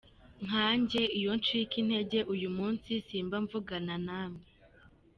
Nkanjye 0.45 1.01
iyo 1.19 1.31
ncika 1.39 1.75
intege 1.81 2.19
uyu 2.33 2.49
munsi 2.57 2.89
simba 3.07 3.37
mvugana 3.43 3.95
namwe. 4.05 4.43